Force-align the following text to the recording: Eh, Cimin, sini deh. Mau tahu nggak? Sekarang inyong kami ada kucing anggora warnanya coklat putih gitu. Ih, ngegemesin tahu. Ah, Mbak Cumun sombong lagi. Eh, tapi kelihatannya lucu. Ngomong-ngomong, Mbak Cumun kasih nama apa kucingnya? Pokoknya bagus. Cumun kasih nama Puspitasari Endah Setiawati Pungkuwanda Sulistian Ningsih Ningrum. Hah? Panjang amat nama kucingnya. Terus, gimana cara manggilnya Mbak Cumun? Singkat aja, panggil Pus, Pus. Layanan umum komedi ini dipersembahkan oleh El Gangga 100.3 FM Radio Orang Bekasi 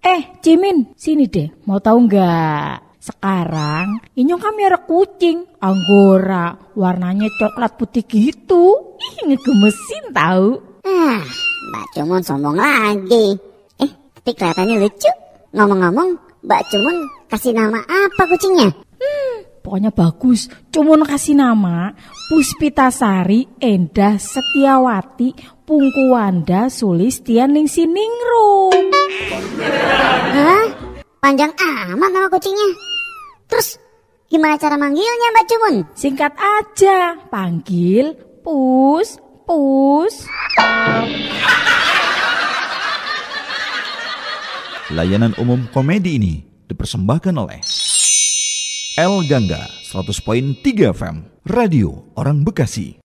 Eh, 0.00 0.20
Cimin, 0.40 0.96
sini 0.96 1.28
deh. 1.28 1.52
Mau 1.68 1.76
tahu 1.76 2.08
nggak? 2.08 2.96
Sekarang 2.96 4.00
inyong 4.16 4.40
kami 4.40 4.64
ada 4.64 4.80
kucing 4.80 5.44
anggora 5.60 6.56
warnanya 6.72 7.28
coklat 7.36 7.76
putih 7.76 8.08
gitu. 8.08 8.96
Ih, 8.96 9.16
ngegemesin 9.28 10.16
tahu. 10.16 10.56
Ah, 10.80 11.20
Mbak 11.68 11.84
Cumun 11.92 12.22
sombong 12.24 12.56
lagi. 12.56 13.36
Eh, 13.84 13.90
tapi 14.16 14.32
kelihatannya 14.32 14.80
lucu. 14.80 15.12
Ngomong-ngomong, 15.52 16.16
Mbak 16.40 16.62
Cumun 16.72 16.96
kasih 17.28 17.52
nama 17.52 17.84
apa 17.84 18.22
kucingnya? 18.32 18.72
Pokoknya 19.66 19.90
bagus. 19.90 20.46
Cumun 20.70 21.02
kasih 21.02 21.34
nama 21.34 21.90
Puspitasari 22.30 23.58
Endah 23.58 24.14
Setiawati 24.14 25.34
Pungkuwanda 25.66 26.70
Sulistian 26.70 27.58
Ningsih 27.58 27.90
Ningrum. 27.90 28.86
Hah? 30.38 30.70
Panjang 31.18 31.50
amat 31.58 32.10
nama 32.14 32.30
kucingnya. 32.30 32.78
Terus, 33.50 33.82
gimana 34.30 34.54
cara 34.54 34.78
manggilnya 34.78 35.34
Mbak 35.34 35.46
Cumun? 35.50 35.74
Singkat 35.98 36.38
aja, 36.38 37.18
panggil 37.26 38.14
Pus, 38.46 39.18
Pus. 39.42 40.30
Layanan 44.94 45.34
umum 45.42 45.66
komedi 45.74 46.22
ini 46.22 46.46
dipersembahkan 46.70 47.34
oleh 47.34 47.58
El 48.96 49.28
Gangga 49.28 49.68
100.3 49.82 50.88
FM 50.88 51.24
Radio 51.44 52.08
Orang 52.14 52.44
Bekasi 52.44 52.98